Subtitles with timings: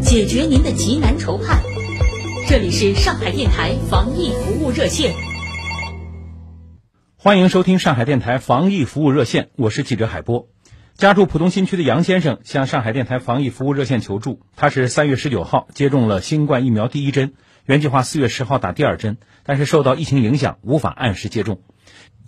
[0.00, 1.62] 解决您的急难愁盼。
[2.48, 5.12] 这里是上海电台防疫服务热线。
[7.16, 10.48] 欢迎收听上海电台防疫服务热线，我是记者海波。
[10.94, 17.34] 家住浦东新区的杨先生向上海电台防疫服务热线求助，他是三月十九号接种了新冠疫苗第一针，
[17.66, 21.60] 原计划四月十号打第二针，但是受到疫情影响，无法按时接种。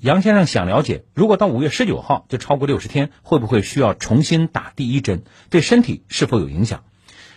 [0.00, 5.24] 杨先生想了解，如果到五月十九号就超过六十天，会不会需要重新打第一针？
[5.50, 6.84] 对身体是否有影响？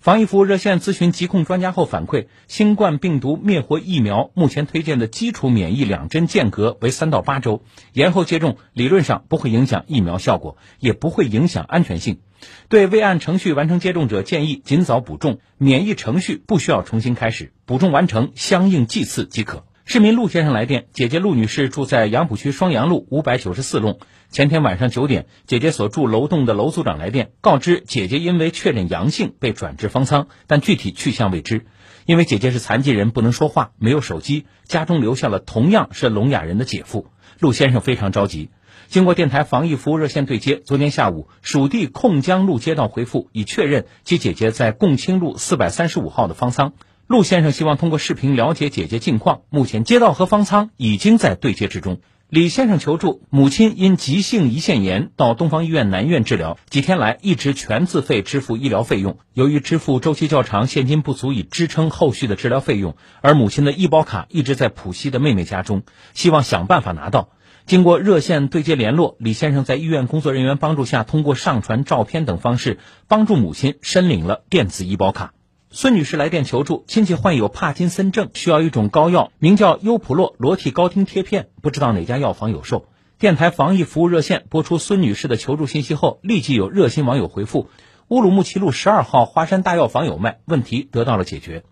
[0.00, 12.20] 防疫服务热线咨询疾控专家后反馈，新冠病毒灭活疫苗目前推荐的基础免疫两针间隔为三到八周，延后接种理论上不会影响疫苗效果，也不会影响安全性。
[12.68, 19.64] 对未按程序完成接种者，建议尽早补种，免疫程序不需要重新开始，补种完成相应剂次即可。
[19.88, 23.98] 市民陆先生来电，姐姐陆女士住在杨浦区双阳路五百九十四弄。
[24.28, 31.64] 前天晚上九点，姐姐所住楼栋的楼组长来电，告知姐姐因为确诊阳性被转至方舱，但具体去向未知。
[32.04, 37.06] 因为姐姐是残疾人，不能说话，没有手机，家中留下了同样是聋哑人的姐夫。
[37.38, 38.50] 陆先生非常着急。
[38.88, 46.74] 经过电台防疫服务热线对接，昨天下午，属地控江路街道回复已确认其姐姐在共青路四百三十五号的方舱。
[47.08, 49.40] 陆先生希望通过视频了解姐姐近况。
[49.48, 52.02] 目前街道和方舱已经在对接之中。
[52.28, 59.16] 李先生求助，母亲因急性胰腺炎到东方医院南院治疗，几天来一直全自费支付医疗费用。
[59.32, 67.30] 由于支付周期较长，现金不足以支撑后续的治疗费用，而母亲的医保卡一直在浦西的妹妹家中，希望想办法拿到。
[67.64, 75.32] 经过热线对接联络，李先生在医院工作人员帮助下，通过上传照片等方式，帮助母亲申领了电子医保卡。
[75.70, 82.86] 孙女士来电求助，亲戚患有帕金森症，需要一种膏药，名叫优普洛罗替高汀贴片，不知道哪家药房有售。
[83.18, 87.68] 电台防疫服务热线播出孙女士的求助信息后，立即有热心网友回复：
[88.08, 91.64] 乌鲁木齐路十二号华山大药房有卖，问题得到了解决。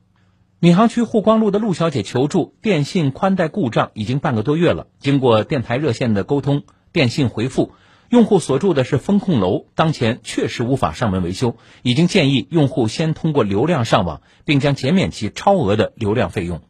[0.60, 7.72] 闵行区沪光路的陆小姐求助，电信宽带故障已经半个多月了，经过电台热线的沟通，电信回复。
[8.08, 16.62] 用户所住的是风控楼，当前确实无法上门维修，已经建议用户先通过流量上网，并将减免其超额的流量费用。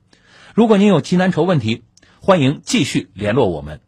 [0.54, 1.82] 如果您有急难愁问题，
[2.20, 3.85] 欢迎继续联络我们。